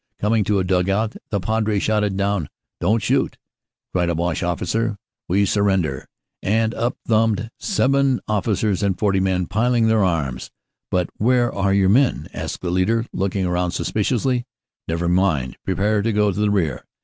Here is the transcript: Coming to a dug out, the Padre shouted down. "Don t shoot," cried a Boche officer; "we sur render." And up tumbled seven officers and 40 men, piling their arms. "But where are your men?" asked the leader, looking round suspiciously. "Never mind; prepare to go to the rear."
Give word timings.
Coming 0.19 0.43
to 0.45 0.57
a 0.57 0.63
dug 0.63 0.89
out, 0.89 1.15
the 1.29 1.39
Padre 1.39 1.77
shouted 1.77 2.17
down. 2.17 2.49
"Don 2.79 2.97
t 2.99 3.05
shoot," 3.05 3.37
cried 3.93 4.09
a 4.09 4.15
Boche 4.15 4.41
officer; 4.41 4.97
"we 5.27 5.45
sur 5.45 5.61
render." 5.61 6.07
And 6.41 6.73
up 6.73 6.97
tumbled 7.07 7.51
seven 7.59 8.19
officers 8.27 8.81
and 8.81 8.97
40 8.97 9.19
men, 9.19 9.45
piling 9.45 9.85
their 9.89 10.03
arms. 10.03 10.49
"But 10.89 11.11
where 11.17 11.53
are 11.53 11.71
your 11.71 11.89
men?" 11.89 12.27
asked 12.33 12.61
the 12.61 12.71
leader, 12.71 13.05
looking 13.13 13.47
round 13.47 13.73
suspiciously. 13.75 14.47
"Never 14.87 15.07
mind; 15.07 15.57
prepare 15.63 16.01
to 16.01 16.11
go 16.11 16.31
to 16.31 16.39
the 16.39 16.49
rear." 16.49 16.83